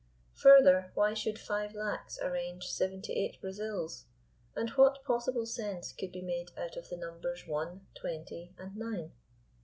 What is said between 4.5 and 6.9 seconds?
And what possible sense could be made out of